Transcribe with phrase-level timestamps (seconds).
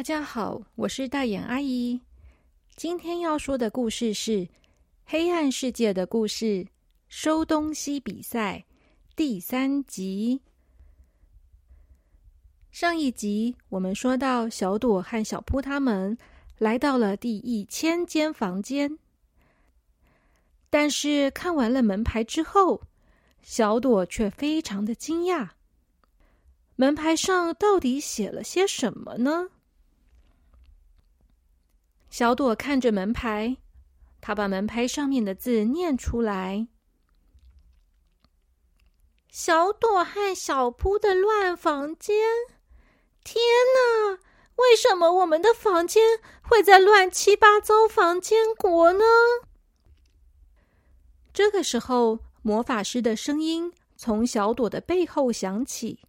[0.00, 2.00] 大家好，我是大眼阿姨。
[2.74, 4.46] 今天要说的故事是
[5.04, 6.46] 《黑暗世界的故事》
[7.10, 8.64] 收东西比赛
[9.14, 10.40] 第三集。
[12.70, 16.16] 上一集我们说到，小朵和小扑他们
[16.56, 18.98] 来到了第一千间房间，
[20.70, 22.80] 但是看完了门牌之后，
[23.42, 25.50] 小朵却非常的惊讶。
[26.76, 29.48] 门牌上到底写了些什么呢？
[32.10, 33.56] 小朵看着门牌，
[34.20, 36.66] 他把门牌上面的字念出来
[39.30, 42.16] ：“小朵和小扑的乱房间。”
[43.22, 43.40] 天
[43.74, 44.18] 哪！
[44.56, 49.04] 为什么我们的房间会在乱七八糟房间国呢？
[51.32, 56.00] 这个时候，魔法师的声音从小朵的背后响起。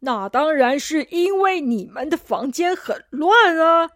[0.00, 3.90] 那当然是因为你们的房间很乱啊！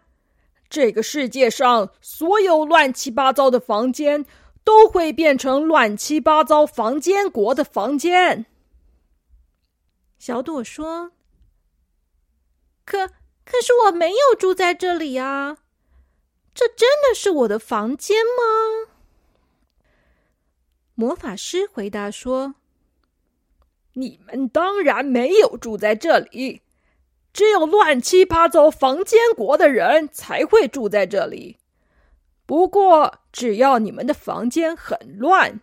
[0.69, 4.25] 这个世界上所有乱七八糟的房间
[4.63, 8.45] 都会变成乱七八糟房间国的房间。
[10.19, 11.11] 小朵说
[12.85, 13.07] ：“可
[13.43, 15.57] 可是我没有住在这里啊！
[16.53, 18.89] 这真的是我的房间吗？”
[20.93, 22.55] 魔法师回答说。
[23.95, 26.61] 你们当然没有住在这里，
[27.33, 31.57] 只有乱七八糟房间国的人才会住在这里。
[32.45, 35.61] 不过，只要你们的房间很乱，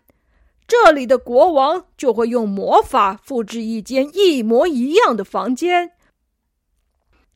[0.66, 5.92] 这里的国王就会用魔法复制一间一模一样的房间，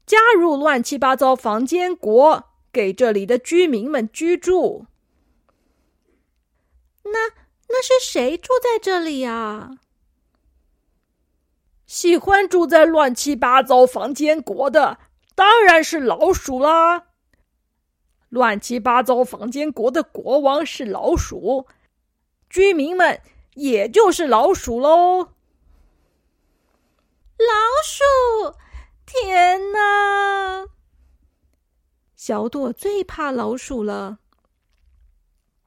[0.05, 4.87] 加入乱七八糟房间国，给这里的居民们居住。
[7.05, 7.29] 那
[7.69, 9.79] 那是谁住在这里啊？
[11.87, 14.99] 喜欢住在乱七八糟房间国的，
[15.35, 17.07] 当然是老鼠啦。
[18.29, 21.67] 乱七八糟房间国的国王是老鼠，
[22.51, 23.21] 居民们
[23.55, 25.29] 也就是老鼠喽。
[27.39, 27.53] 老
[27.85, 28.57] 鼠，
[29.07, 30.67] 天哪！
[32.17, 34.19] 小朵最怕老鼠了。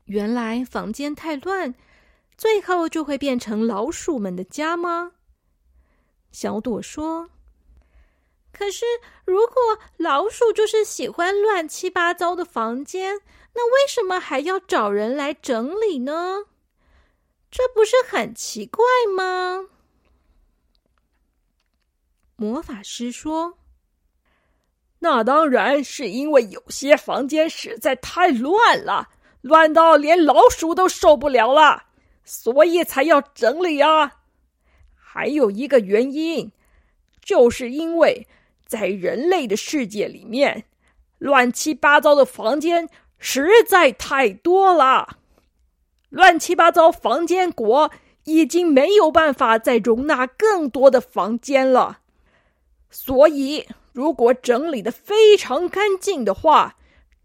[0.06, 1.74] 原来房间太乱，
[2.35, 5.13] 最后就会变成老鼠们的家吗？
[6.31, 7.29] 小朵说
[8.53, 8.85] ：“可是，
[9.25, 13.22] 如果老鼠就是喜欢乱七八糟的房间，
[13.53, 16.45] 那为什么还要找人来整理呢？
[17.51, 18.85] 这不是很奇怪
[19.16, 19.67] 吗？”
[22.38, 23.57] 魔法师说
[25.00, 29.09] ：“那当然是因为有些房间实在太乱了，
[29.41, 31.85] 乱到连老鼠都受不了了，
[32.23, 34.17] 所以才要整理啊。”
[35.12, 36.52] 还有一个原因，
[37.20, 38.28] 就是因为
[38.68, 40.66] 在人类的世界里面，
[41.18, 42.88] 乱七八糟的房间
[43.18, 45.18] 实在太多了。
[46.09, 47.90] 乱七八糟房间国
[48.25, 52.02] 已经没有办法再容纳更多的房间了，
[52.91, 56.76] 所以如果整理的非常干净的话，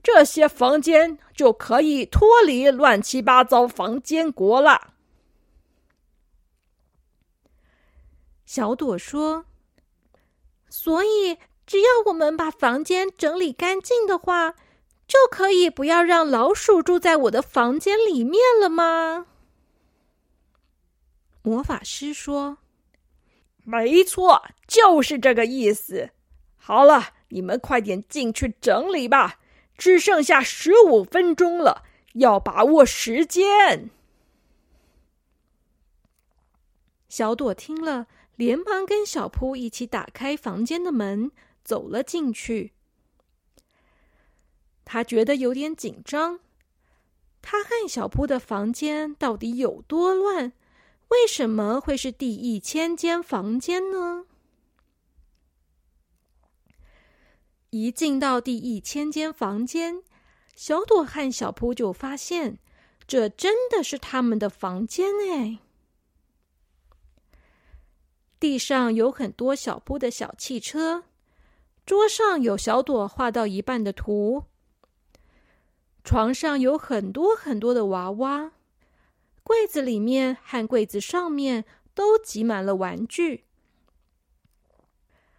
[0.03, 4.94] 这些房间就可以脱离乱七八糟房间国了。
[8.45, 9.47] 小朵说
[10.69, 14.55] ：“所以，只要我们把房间整理干净的话，
[15.07, 19.27] 就可以不要让老鼠住在我的房间里面了吗？”
[21.43, 22.59] 魔法师说
[23.65, 26.11] ：“没错，就是这个意思。
[26.57, 29.39] 好了，你们快点进去整理吧，
[29.77, 31.85] 只剩下十五分钟了，
[32.15, 33.89] 要把握时间。”
[37.09, 38.07] 小朵听了。
[38.37, 41.31] 连忙跟小扑一起打开房间的门，
[41.63, 42.73] 走了进去。
[44.85, 46.41] 他觉得有点紧张。
[47.41, 50.53] 他和小扑的房间到底有多乱？
[51.09, 54.25] 为什么会是第一千间房间呢？
[57.71, 60.03] 一进到第一千间房间，
[60.57, 62.59] 小朵和小扑就发现，
[63.07, 65.59] 这真的是他们的房间哎。
[68.45, 71.05] 地上有很多小布的小汽车，
[71.87, 74.45] 桌上有小朵画到一半的图，
[76.05, 78.53] 床上有很多很多的娃娃，
[79.43, 81.65] 柜子里面和柜子上面
[81.95, 83.45] 都挤满了玩具，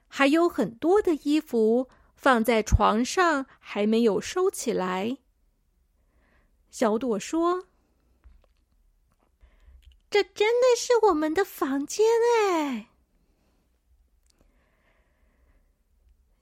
[0.07, 5.19] 还有很多的衣服放在床上还没有收起来。
[6.71, 7.65] 小朵说
[10.09, 12.03] ：“这真的是我们的房间
[12.49, 12.87] 哎。”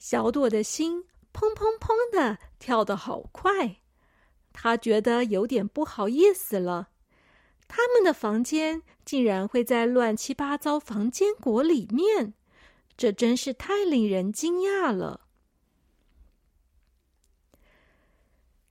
[0.04, 3.78] 小朵的心砰砰砰的跳得好快，
[4.52, 6.90] 他觉得有点不好意思了。
[7.70, 12.34] 他们的房间竟然会在乱七八糟房间国里面，
[12.98, 15.22] 这真是太令人惊讶了。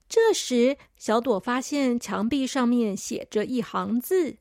[0.07, 4.37] 这时，小朵发现墙壁上面写着一行字，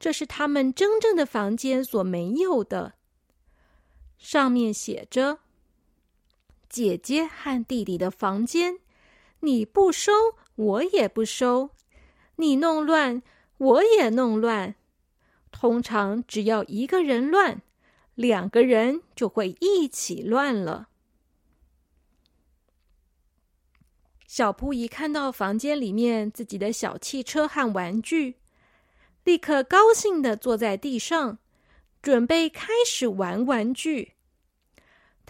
[0.00, 2.94] 这是他们真正的房间所没有的。
[4.16, 5.40] 上面写着
[6.72, 8.78] ：“姐姐和弟弟的房间，
[9.40, 10.10] 你不收，
[10.56, 11.68] 我也不收；
[12.36, 13.22] 你弄乱。”
[13.62, 14.74] 我也弄乱。
[15.52, 17.62] 通常只要一个人乱，
[18.16, 20.88] 两个人就会一起乱了。
[24.26, 28.34] 小扑一看到房间里面自己的小汽车和玩具，
[29.22, 31.38] 立刻高兴的坐在地上，
[32.02, 34.14] 准备开始玩玩具。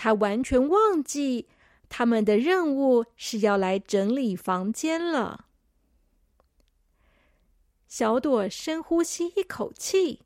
[0.03, 1.47] 他完全忘记
[1.89, 5.47] 他们的任务是要来整理房间了。
[7.87, 10.23] 小朵深呼吸一口气，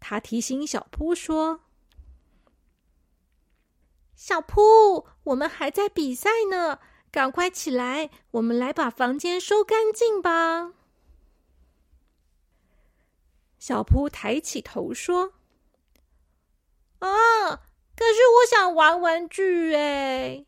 [0.00, 1.60] 他提醒小扑说
[4.16, 6.78] ：“小扑，我们还在比赛呢，
[7.10, 10.72] 赶快起来，我们来把房间收干净吧。”
[13.60, 15.34] 小扑抬起头说
[17.00, 17.60] ：“啊，
[17.96, 20.44] 可是我想玩玩具哎，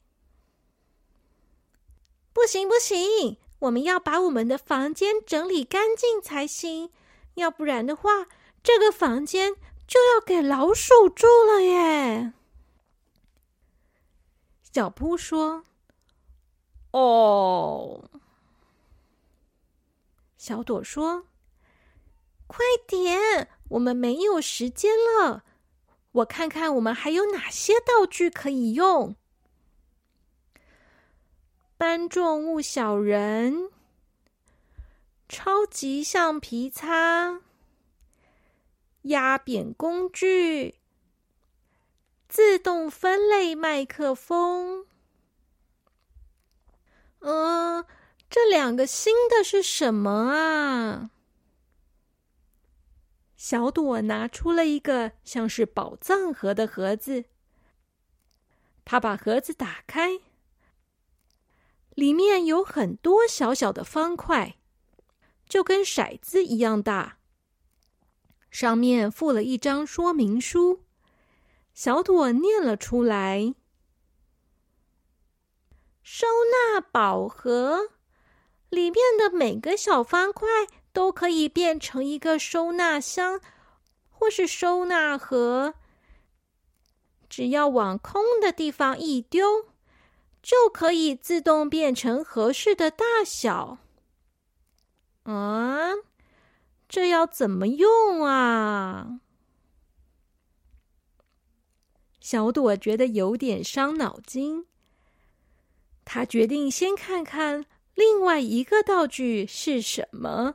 [2.32, 6.92] 不行不行。”我们要把我们的房间整理干净才行，
[7.34, 8.26] 要不然的话，
[8.62, 9.54] 这个房间
[9.86, 12.34] 就要给老鼠住了耶。
[14.60, 15.64] 小扑说
[16.92, 18.10] ：“哦。”
[20.36, 21.26] 小朵说
[22.46, 25.44] ：“快点，我们没有时间了。
[26.16, 29.16] 我看看我们还有哪些道具可以用。”
[31.78, 33.70] 搬重物小人，
[35.28, 37.42] 超级橡皮擦，
[39.02, 40.76] 压扁工具，
[42.28, 44.86] 自动分类麦克风。
[47.20, 47.84] 嗯，
[48.30, 51.10] 这两个新的是什么啊？
[53.48, 57.26] 小朵拿出了一个像是宝藏盒的盒子，
[58.84, 60.18] 他把盒子打开。
[61.90, 64.56] 里面有很多小小的方块，
[65.48, 67.18] 就跟骰子一样大。
[68.50, 70.82] 上面附了一张说明书，
[71.72, 73.54] 小朵念了出来
[76.02, 77.90] ：“收纳宝盒，
[78.70, 80.48] 里面的每个小方块
[80.96, 83.38] 都可以变成一个收纳箱
[84.08, 85.74] 或是收纳盒，
[87.28, 89.66] 只要往空的地方一丢。”
[90.46, 93.78] 就可以自动变成合适的大小。
[95.24, 95.90] 啊，
[96.88, 99.18] 这要怎么用啊？
[102.20, 104.66] 小朵觉得有点伤脑筋。
[106.04, 107.66] 他决定先看看
[107.96, 110.54] 另外一个道具是什么。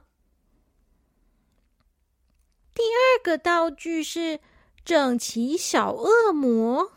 [2.73, 4.39] 第二个道具是
[4.83, 6.91] 整齐小恶魔，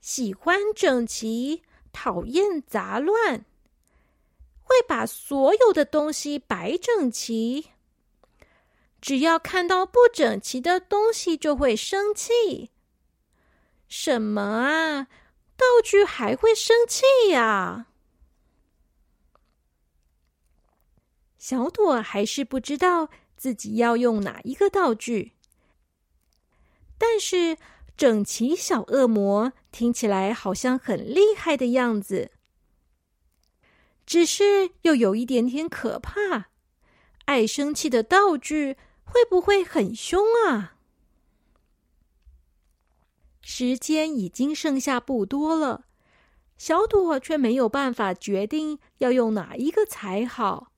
[0.00, 1.62] 喜欢整齐。
[1.90, 3.44] 讨厌杂乱，
[4.62, 7.70] 会把所有的东西摆整齐。
[9.00, 12.70] 只要看到不整齐的东西，就会生气。
[13.88, 15.08] 什么啊？
[15.56, 17.86] 道具还会生气呀？
[21.36, 25.32] 小朵还是不知道自己要用哪一个道具，
[26.98, 27.56] 但是。
[27.98, 32.30] 整齐小恶魔听起来好像很厉害的样子，
[34.06, 36.50] 只是又有一点点可怕。
[37.24, 40.76] 爱生气的道具会不会很凶啊？
[43.40, 45.86] 时间已经剩下不多了，
[46.56, 50.70] 小朵却没有办法决定要用哪一个才好。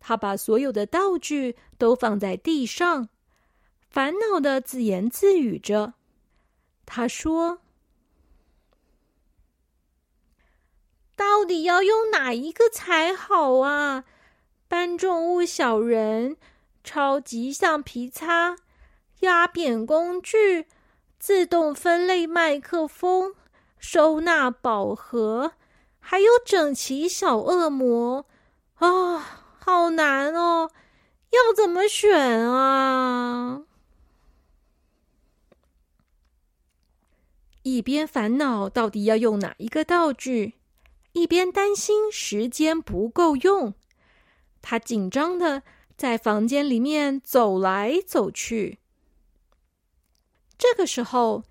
[0.00, 3.10] 他把所有的道具都放在地上。
[3.94, 5.94] 烦恼的自言自语着，
[6.84, 7.60] 他说
[11.14, 14.02] ：“到底要用哪一个才好啊？
[14.66, 16.36] 搬重物小人、
[16.82, 18.56] 超级橡皮擦、
[19.20, 20.66] 压扁工具、
[21.20, 23.36] 自动分类麦克风、
[23.78, 25.52] 收纳宝盒，
[26.00, 28.26] 还有整齐小恶魔
[28.74, 29.18] 啊，
[29.60, 30.72] 好难哦！
[31.30, 33.62] 要怎么选啊？”
[37.64, 40.54] 一边烦恼到底要用哪一个道具，
[41.12, 43.72] 一边担心时间不够用。
[44.60, 45.62] 他紧张的
[45.96, 48.78] 在房间里面走来走去。
[50.58, 51.44] 这个时候，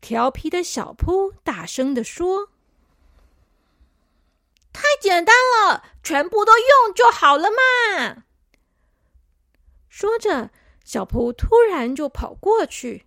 [0.00, 2.48] 调皮的小扑大声的说
[4.72, 8.24] ：“太简单了，全部都用就好了嘛！”
[9.88, 10.50] 说着，
[10.84, 13.06] 小扑突然就跑过去。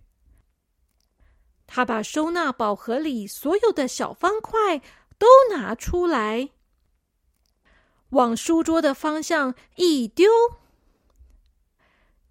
[1.74, 4.80] 他把收纳宝盒里所有的小方块
[5.18, 6.50] 都拿出来，
[8.10, 10.30] 往书桌的方向一丢。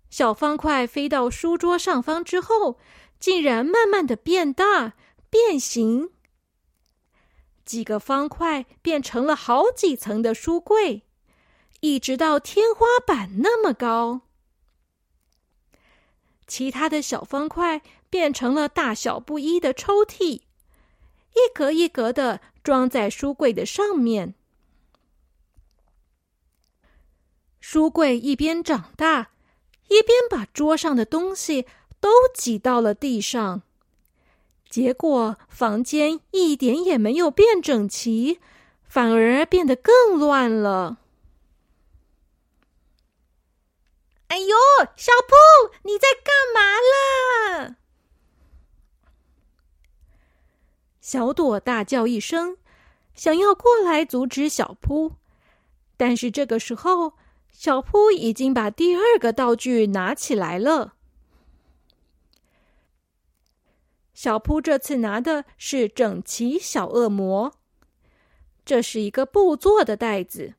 [0.09, 2.79] 小方块飞到书桌上方之后，
[3.19, 4.93] 竟然慢慢的变大、
[5.29, 6.12] 变形。
[7.65, 11.03] 几个方块变成了好几层的书柜，
[11.81, 14.21] 一直到天花板那么高。
[16.47, 17.81] 其他的小方块
[18.13, 20.41] 变成了大小不一的抽屉，
[21.34, 24.36] 一格一格的装在书柜的上面。
[27.60, 29.32] 书柜一边长大，
[29.88, 31.65] 一边把桌上的东西
[32.00, 33.63] 都挤到了地上，
[34.70, 38.39] 结果房间一点也没有变整齐，
[38.88, 41.00] 反而变得更乱了。
[44.27, 44.55] 哎呦，
[44.96, 47.77] 小布，你在干嘛啦？
[51.03, 52.55] 小朵大叫一声，
[53.13, 55.12] 想要过来阻止小扑，
[55.98, 57.15] 但是这个时候，
[57.51, 60.93] 小扑已经把第二个道具拿起来了。
[64.13, 67.53] 小扑这次拿的是整齐小恶魔，
[68.63, 70.53] 这是一个布做的袋子。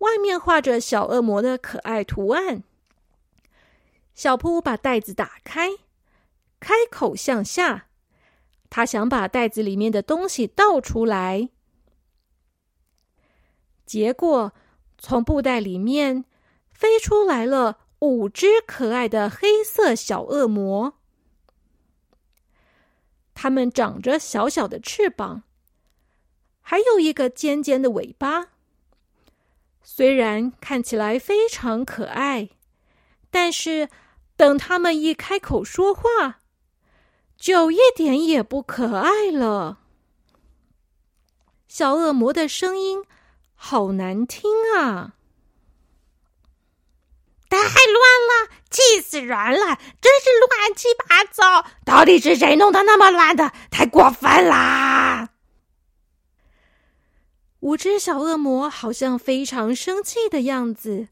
[0.00, 2.62] 外面画着小恶魔的可爱图案。
[4.14, 5.70] 小扑把袋子打开，
[6.60, 7.86] 开口向下，
[8.74, 11.50] 他想把袋子里面的东西倒出来。
[13.84, 14.54] 结果，
[14.96, 16.24] 从布袋里面
[16.70, 20.94] 飞出来了五只可爱的黑色小恶魔。
[23.34, 25.42] 它们长着小小的翅膀，
[26.62, 28.52] 还有一个尖尖的尾巴。
[29.82, 32.48] 虽然看起来非常可爱，
[33.30, 33.90] 但是
[34.34, 36.40] 等他们一开口说话，
[37.42, 39.80] 就一点也不可爱了。
[41.66, 43.02] 小恶魔的声音
[43.56, 45.16] 好难听啊！
[47.48, 47.66] 太乱
[48.30, 49.76] 了，气死人了！
[50.00, 53.52] 真是乱七八糟，到底是谁弄得那么乱的？
[53.72, 55.30] 太过分啦！
[57.58, 61.08] 五只小恶魔好像非常生气的样子，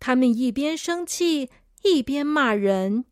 [0.00, 1.50] 他们一边生气
[1.82, 3.04] 一边骂人，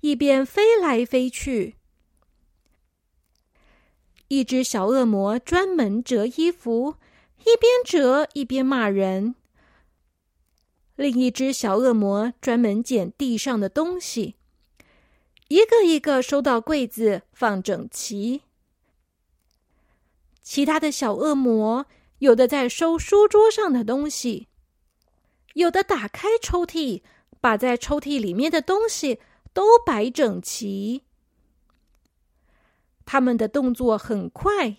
[0.00, 1.76] 一边飞来飞去。
[4.28, 6.96] 一只小恶魔专门折衣服，
[7.40, 9.34] 一边折一边骂人；
[10.96, 14.36] 另一只小恶魔专门捡地上的东西，
[15.48, 18.42] 一个一个收到柜子放整齐。
[20.42, 21.86] 其他的小恶魔
[22.18, 24.48] 有的在收书桌上的东西，
[25.54, 27.02] 有的打开抽屉，
[27.40, 29.20] 把在抽屉里面的东西
[29.52, 31.04] 都摆整齐。
[33.04, 34.76] 他们的动作很快，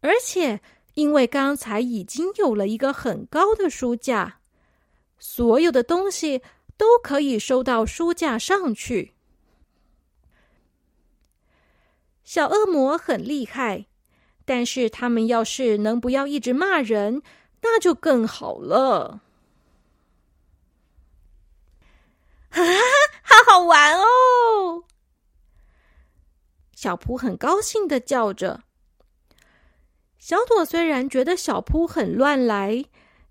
[0.00, 0.60] 而且
[0.94, 4.40] 因为刚才已经有了一个很高的书架，
[5.18, 6.42] 所有的东西
[6.76, 9.14] 都可以收到书架上去。
[12.24, 13.86] 小恶魔很厉害。
[14.44, 17.20] 但是他们要是能不要一直骂人，
[17.60, 19.20] 那就更好了。
[22.58, 24.84] 哈哈，好好玩哦！
[26.74, 28.62] 小扑很高兴的叫着。
[30.18, 32.84] 小朵虽然觉得小扑很乱来，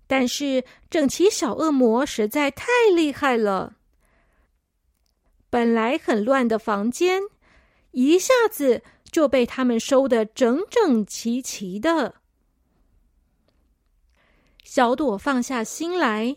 [0.06, 3.76] 但是整齐小恶魔实在太厉害了。
[5.50, 7.22] 本来很乱的房间，
[7.92, 8.82] 一下子。
[9.10, 12.16] 就被他们收的整整齐齐的。
[14.62, 16.36] 小朵放下心来，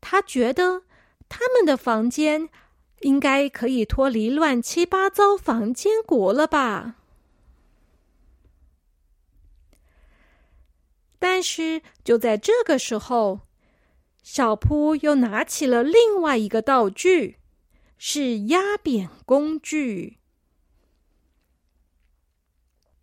[0.00, 0.84] 他觉得
[1.28, 2.48] 他们的房间
[3.00, 6.96] 应该可以脱离乱七八糟房间国了吧？
[11.18, 13.40] 但是就在这个时候，
[14.22, 17.38] 小扑又拿起了另外一个道具，
[17.98, 20.18] 是压扁工具。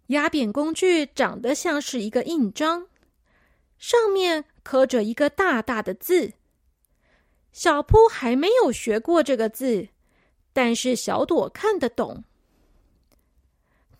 [0.08, 2.88] 压扁工具长得像是一个印章，
[3.78, 6.34] 上面刻着一个大大的字。
[7.54, 9.88] 小扑还没有学过这个字，
[10.52, 12.26] 但是小朵看得懂。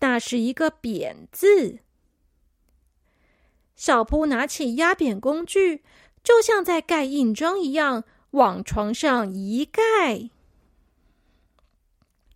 [0.00, 1.78] 那是一个“扁”字。
[3.74, 5.82] 小扑拿起压扁工具，
[6.22, 10.28] 就像在盖印章一样，往床上一盖。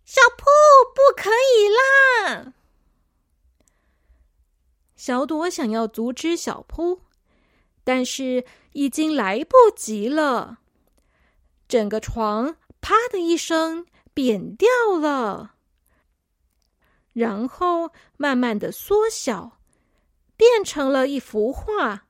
[0.03, 0.45] 小扑，
[0.95, 2.53] 不可以啦！
[4.95, 7.01] 小朵想要阻止小扑，
[7.83, 10.59] 但是已经来不及了。
[11.69, 14.67] 整个床“啪”的一声扁掉
[14.99, 15.53] 了，
[17.13, 19.59] 然后慢慢的缩小，
[20.35, 22.07] 变成了一幅画，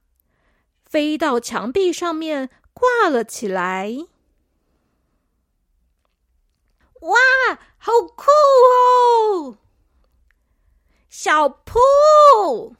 [0.85, 3.93] 飞到墙壁上面挂了起来。
[7.01, 7.17] 哇，
[7.77, 8.27] 好酷
[8.71, 9.57] 哦！
[11.09, 12.75] 小铺。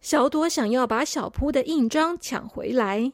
[0.00, 3.12] 小朵想要把小铺的印章抢回来，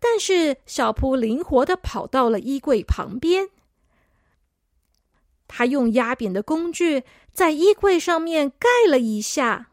[0.00, 3.50] 但是小扑灵活的跑到了衣柜旁边。
[5.46, 9.70] 他用压扁的工具在衣柜上面盖了一下，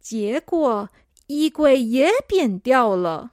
[0.00, 0.88] 结果
[1.26, 3.32] 衣柜也扁掉了，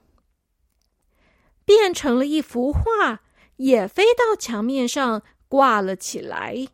[1.64, 3.22] 变成了一幅画，
[3.56, 6.66] 也飞到墙面上挂了起来。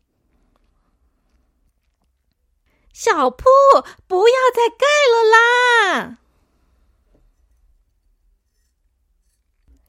[2.93, 3.45] 小铺，
[4.07, 6.19] 不要再盖了啦！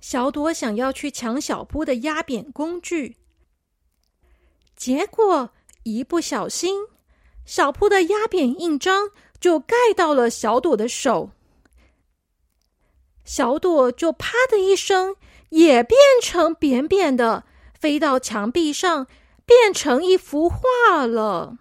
[0.04, 3.16] 小朵想要去抢小铺的压扁工具，
[4.76, 5.52] 结果
[5.84, 6.88] 一不小心，
[7.46, 11.32] 小铺的压扁印章就盖到了小朵的手，
[13.24, 15.16] 小朵就啪的一声，
[15.52, 17.46] 也变成扁扁的，
[17.80, 19.08] 飞到墙壁上，
[19.46, 21.60] 变成一幅画了。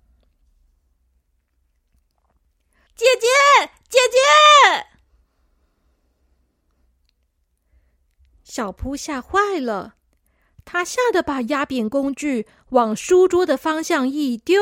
[2.96, 4.91] 姐姐，姐姐！
[8.52, 9.94] 小扑吓坏了，
[10.66, 14.60] 他吓得把压扁工具往书桌的方向一丢，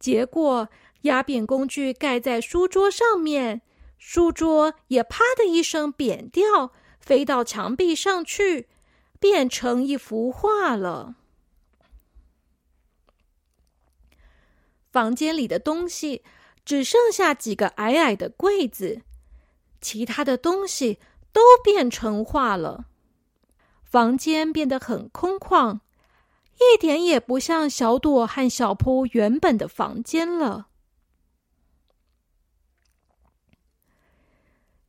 [0.00, 0.68] 结果
[1.02, 3.62] 压扁工具盖在书桌上面，
[3.96, 8.68] 书桌也啪的一声扁掉，飞到墙壁上去，
[9.20, 11.14] 变成一幅画了。
[14.90, 16.24] 房间里的东西。
[16.64, 19.02] 只剩下几个矮矮的柜子，
[19.80, 21.00] 其他的东西
[21.32, 22.86] 都变成画了。
[23.82, 25.80] 房间变得很空旷，
[26.56, 30.68] 一点也不像小朵和小扑原本的房间了。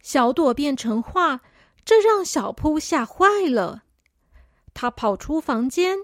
[0.02, 1.42] 小朵变成画，
[1.86, 3.84] 这让小扑吓坏了。
[4.74, 6.00] 他跑出房间，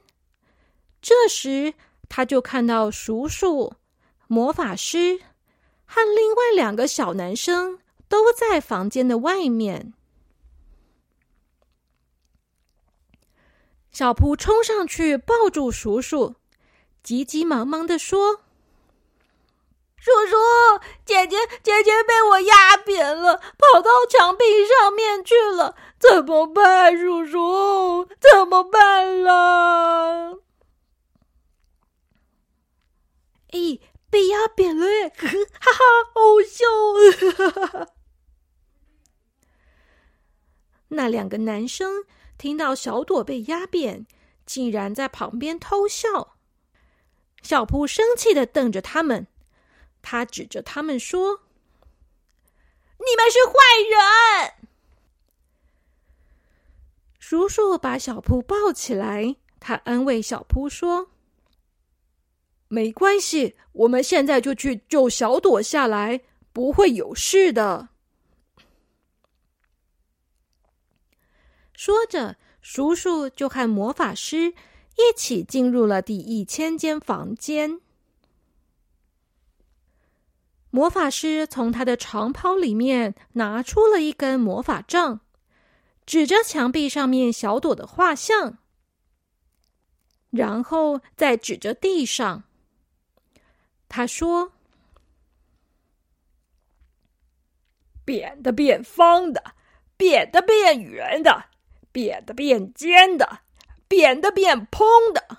[1.02, 1.74] 这时
[2.08, 3.74] 他就看到叔叔、
[4.28, 5.22] 魔法师。
[5.92, 9.96] 和另外两个小男生都在房间的外面。
[13.92, 16.36] 小扑冲上去抱住叔叔，
[17.04, 18.42] 急急忙忙的说
[19.98, 20.36] ：“叔叔，
[21.06, 26.98] 姐姐，姐姐被我压扁了，跑到墙壁上面去了，怎么办？
[26.98, 30.34] 叔叔，怎么办啦？”
[33.52, 33.82] 咦？
[34.12, 35.38] 被压扁了， 哈哈，
[36.16, 36.66] 好笑！
[40.90, 42.06] 那两个男生
[42.40, 44.08] 听到小朵被压扁，
[44.46, 46.38] 竟然在旁边偷笑。
[47.44, 49.28] 小扑生气的瞪着他们，
[50.02, 51.42] 他指着他们说
[52.98, 53.54] ：“你们是坏
[53.92, 54.70] 人！”
[57.20, 61.12] 叔叔把小扑抱起来，他安慰小扑说。
[62.70, 66.22] 没关系，我们现在就去救小朵下来，
[66.54, 67.90] 不会有事的。
[71.80, 74.54] 说着，叔叔就和魔法师
[74.98, 77.80] 一起进入了第一千间房间。
[80.72, 85.22] 魔法师从他的长袍里面拿出了一根魔法杖，
[86.06, 88.58] 指着墙壁上面小朵的画像，
[90.32, 92.44] 然后再指着地上。
[93.88, 94.52] 他说
[98.04, 99.56] ：“扁的变方的，
[99.96, 101.46] 扁的变圆的，
[101.92, 103.40] 扁的变尖的，
[103.88, 105.38] 扁的变蓬的，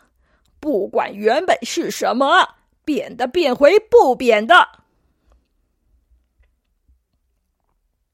[0.59, 4.81] 不管原本是什么，扁的变回不扁的。”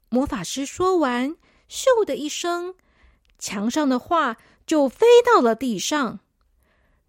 [0.08, 1.36] 魔法师说完，
[1.68, 2.74] 咻的一声，
[3.38, 6.20] 墙上的画就飞到了地上，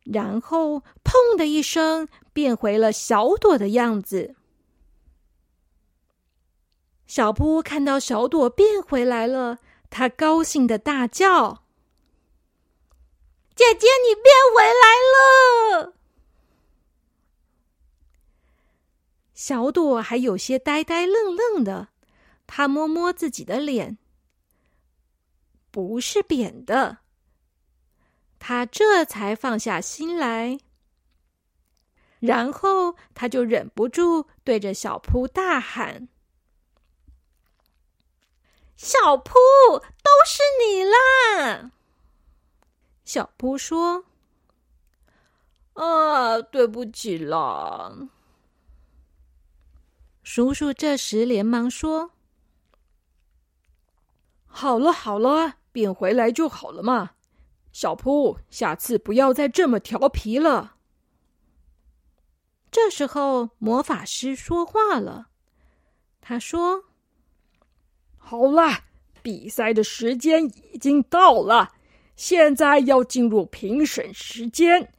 [0.04, 2.08] 然后砰的一声。
[2.34, 4.36] 变回了小朵的样子。
[7.08, 9.58] 小布看到小朵变回来了，
[9.90, 11.64] 他高兴的大叫
[13.56, 15.94] ：“姐姐，你变回来了！
[19.34, 21.90] 小朵还有些呆呆愣愣的，
[22.46, 23.98] 他摸摸自己的脸，
[25.72, 27.00] 不是扁的。
[28.40, 30.60] 他这才放下心来，
[32.20, 36.08] 然后他就忍不住对着小扑大喊
[38.78, 39.34] ：“小扑，
[39.80, 41.72] 都是你啦！”
[43.04, 44.06] 小扑说
[45.74, 47.92] ：“啊，对不起啦。”
[50.24, 52.12] 叔叔这时连忙说
[54.46, 57.12] ：“好了好了，变回来就好了嘛。
[57.72, 60.76] 小扑，下次不要再这么调皮了。”
[62.70, 65.30] 这时候，魔法师说话了，
[66.20, 66.84] 他说
[68.30, 68.80] ：“好了，
[69.22, 71.70] 比赛的时间已经到了，
[72.18, 74.92] 现在要进入评审时间，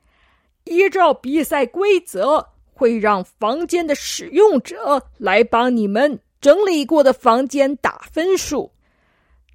[0.65, 8.71] 依照比赛规则。”会让房间的使用者来帮你们整理过的房间打分数。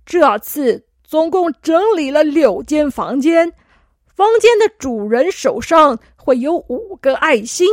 [0.06, 3.54] 这次总共整理了六间房间，
[4.14, 7.66] 房间的主人手上会有五个爱心。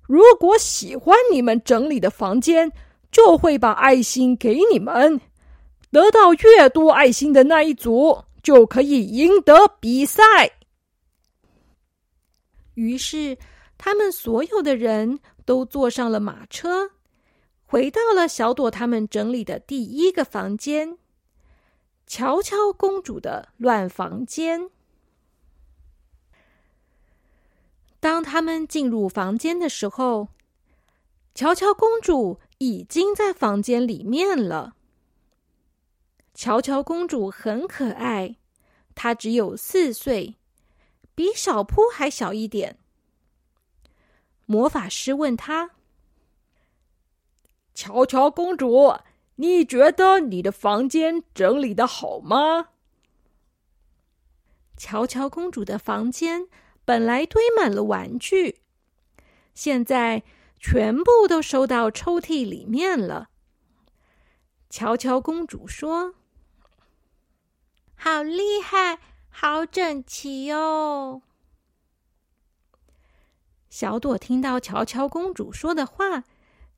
[0.00, 2.72] 如果喜欢你们整理的房间，
[3.12, 5.20] 就会把爱心给你们。
[5.92, 10.22] 得到越多爱心的那一组就可以赢得比赛。
[12.74, 13.38] 于是。
[13.84, 16.92] 他们所有的人都坐上了马车，
[17.66, 20.98] 回到了小朵他们整理的第一个房间——
[22.06, 24.70] 乔乔公主的乱房间。
[27.98, 30.28] 当他们进入房间的时候，
[31.34, 34.76] 乔乔公主已经在房间里面了。
[36.32, 38.36] 乔乔公主很可爱，
[38.94, 40.36] 她只有四岁，
[41.16, 42.78] 比小扑还小一点。
[44.46, 45.72] 魔法师问她
[47.74, 48.94] ：“乔乔公主，
[49.34, 52.68] 你觉得你的房间整理的好吗？”
[54.78, 56.46] 乔乔公主的房间
[56.84, 58.60] 本来堆满了玩具，
[59.52, 60.22] 现在
[60.62, 63.30] 全部都收到抽屉里面了。
[64.70, 66.14] 乔乔公主说
[67.96, 71.22] ：“好厉害，好整齐哦！”
[73.68, 76.22] 小朵听到乔乔公主说的话，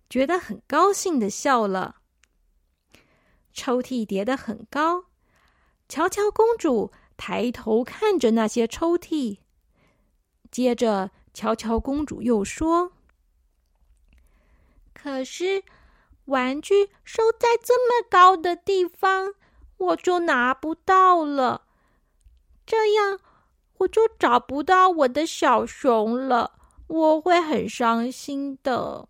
[0.09, 1.97] 觉得很高兴的笑了。
[3.53, 5.05] 抽屉叠得很高，
[5.89, 9.41] 乔乔公主抬头看着那些抽屉，
[10.51, 12.93] 接着乔乔公主又说
[15.05, 15.63] ：“可是
[16.25, 19.35] 玩具收在这么高的地方，
[19.77, 21.67] 我就拿不到了，
[22.65, 23.21] 这样
[23.81, 26.53] 我就找不到我的小熊了。”
[26.89, 29.09] 我会很伤心的。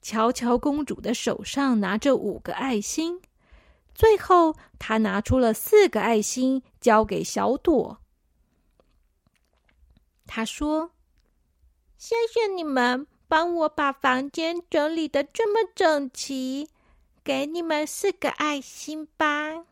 [0.00, 3.20] 乔乔公主的手上拿着五个爱心，
[3.94, 7.98] 最后她拿出了四个爱心，交给小朵。
[10.26, 10.92] 她说
[11.98, 16.68] ：“谢谢你们帮我把房间整理的这么整齐，
[17.24, 19.64] 给你们四个爱心吧。”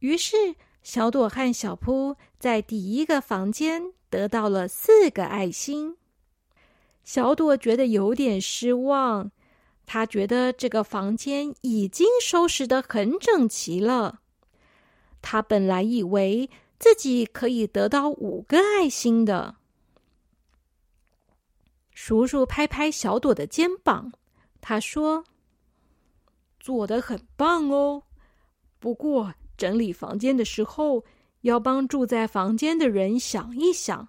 [0.00, 0.56] 于是。
[0.82, 5.96] 小朵和小扑在第一个房间得到了四个爱心。
[7.02, 9.32] 小朵觉得有点失望，
[9.84, 14.20] 她觉得这个房间已经收拾的很整齐了。
[15.20, 19.56] 她本来以为自己可以得到五个爱心的。
[21.96, 24.12] 叔叔拍拍小朵的肩膀，
[24.60, 25.24] 他说
[26.60, 28.02] ：“做的很棒哦，
[28.78, 31.02] 不过……”整理房间的时候，
[31.40, 34.08] 要帮住在房间的人想一想，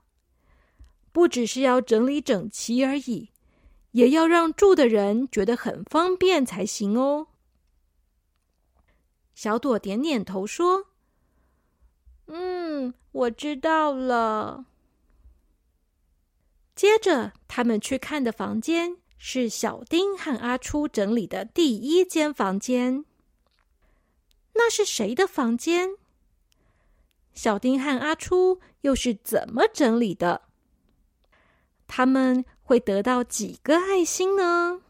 [1.14, 3.30] 不只是要整理整齐而已，
[3.92, 7.28] 也要让住的人觉得很方便才行哦。
[9.34, 10.88] 小朵点点头说
[12.28, 14.66] ：“嗯，我知道了。”
[16.78, 23.04] 接着，他们去看的房间是小丁和阿初整理的第一间房间。
[24.54, 25.96] 那是谁的房间？
[27.34, 30.44] 小丁和阿初又是怎么整理的？
[31.88, 34.82] 他们会得到几个爱心呢？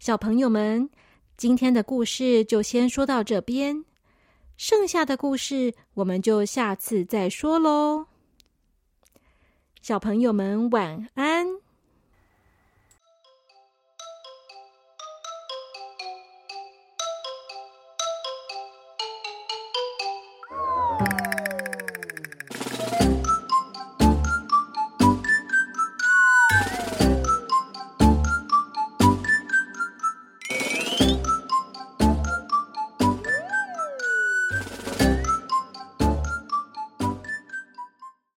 [0.00, 0.88] 小朋友们，
[1.36, 3.84] 今天的故事就先说到这边，
[4.56, 8.06] 剩下的故事我们就下次再说喽。
[9.80, 11.59] 小朋友们晚安。